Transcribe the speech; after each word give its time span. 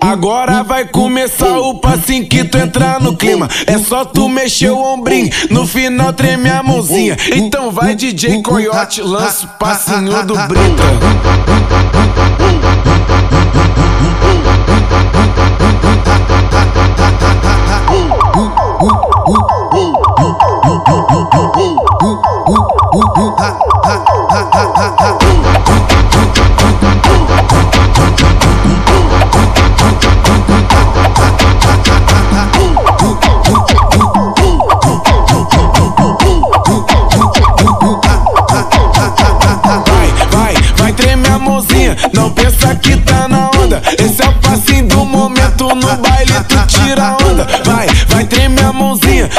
Agora 0.00 0.64
vai 0.64 0.84
começar 0.84 1.60
o 1.60 1.78
passinho 1.78 2.28
que 2.28 2.42
tu 2.42 2.58
entrar 2.58 3.00
no 3.00 3.16
clima. 3.16 3.48
É 3.68 3.78
só 3.78 4.04
tu 4.04 4.28
mexer 4.28 4.70
o 4.70 4.78
ombrinho, 4.78 5.30
no 5.48 5.64
final 5.64 6.12
treme 6.12 6.50
a 6.50 6.60
mãozinha. 6.60 7.16
Então 7.32 7.70
vai 7.70 7.94
DJ 7.94 8.42
Coyote, 8.42 9.00
lança 9.00 9.46
o 9.46 9.48
passinho 9.50 10.26
do 10.26 10.34
Brita. 10.48 10.82
não 24.34 24.53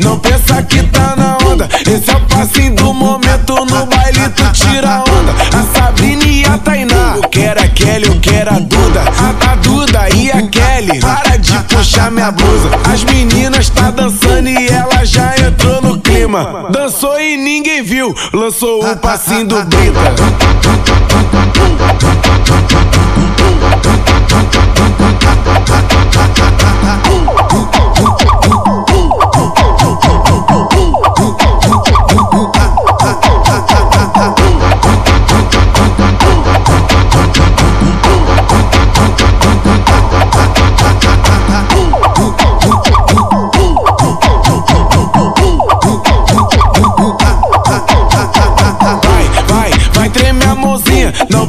não 0.00 0.18
pensa 0.18 0.62
que 0.62 0.82
tá 0.84 1.14
na 1.16 1.36
onda. 1.46 1.68
Esse 1.80 2.10
é 2.10 2.16
o 2.16 2.20
passinho 2.20 2.74
do 2.74 2.94
momento, 2.94 3.54
no 3.54 3.86
baile 3.86 4.28
tu 4.30 4.44
tira 4.52 5.00
onda. 5.00 5.32
A 5.56 5.78
Sabrina 5.78 6.24
e 6.24 6.44
a 6.44 6.58
Tainá, 6.58 7.14
eu 7.16 7.28
quero 7.28 7.60
a 7.60 7.68
Kelly, 7.68 8.06
eu 8.06 8.20
quero 8.20 8.50
a 8.50 8.58
Duda. 8.58 9.00
A, 9.00 9.52
a 9.52 9.54
Duda 9.56 10.08
e 10.14 10.30
a 10.30 10.42
Kelly, 10.48 11.00
para 11.00 11.36
de 11.36 11.58
puxar 11.64 12.10
minha 12.10 12.30
blusa. 12.30 12.70
As 12.92 13.04
meninas 13.04 13.70
tá 13.70 13.90
dançando 13.90 14.48
e 14.48 14.68
ela 14.68 15.04
já 15.04 15.34
entrou 15.38 15.80
no 15.82 15.98
clima. 16.00 16.68
Dançou 16.70 17.20
e 17.20 17.36
ninguém 17.36 17.82
viu, 17.82 18.14
lançou 18.32 18.84
o 18.84 18.96
passinho 18.96 19.46
do 19.46 19.64
Brita. 19.64 19.98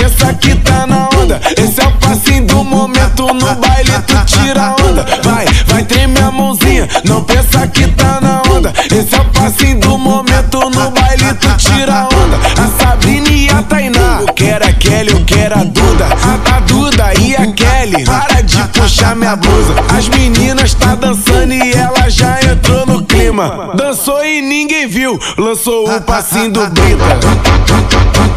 Pensa 0.00 0.32
que 0.34 0.54
tá 0.56 0.86
na 0.86 1.08
onda. 1.20 1.40
Esse 1.58 1.80
é 1.80 1.86
o 1.86 1.92
passinho 1.92 2.46
do 2.46 2.64
momento, 2.64 3.26
no 3.26 3.54
baile 3.56 3.92
tu 4.06 4.16
tira 4.24 4.74
onda. 4.82 5.04
Vai, 5.22 5.44
vai 5.66 5.84
tremer 5.84 6.24
a 6.24 6.30
mãozinha, 6.30 6.88
não 7.04 7.22
pensa 7.22 7.66
que 7.66 7.86
tá 7.88 8.18
na 8.20 8.42
onda. 8.50 8.72
Esse 8.86 9.14
é 9.14 9.20
o 9.20 9.24
passinho 9.26 9.78
do 9.80 9.98
momento, 9.98 10.58
no 10.70 10.90
baile 10.90 11.34
tu 11.34 11.54
tira 11.58 12.04
onda. 12.04 12.38
A 12.62 12.82
Sabrina 12.82 13.28
e 13.28 13.50
a 13.50 13.62
Tainá, 13.62 14.20
eu 14.22 14.32
quero 14.32 14.64
a 14.64 14.72
Kelly, 14.72 15.12
eu 15.12 15.24
quero 15.24 15.58
a 15.58 15.64
Duda. 15.64 16.06
A, 16.06 16.56
a 16.56 16.60
Duda 16.60 17.12
e 17.20 17.36
a 17.36 17.46
Kelly, 17.52 18.04
para 18.04 18.42
de 18.42 18.62
puxar 18.68 19.14
minha 19.14 19.36
blusa. 19.36 19.74
As 19.96 20.08
meninas 20.08 20.72
tá 20.74 20.94
dançando 20.94 21.52
e 21.52 21.72
ela 21.72 22.08
já 22.08 22.40
entrou 22.40 22.86
no 22.86 23.04
clima. 23.04 23.72
Dançou 23.74 24.24
e 24.24 24.40
ninguém 24.40 24.88
viu, 24.88 25.18
lançou 25.36 25.94
o 25.94 26.00
passinho 26.00 26.50
do 26.50 26.66
Brita. 26.70 28.29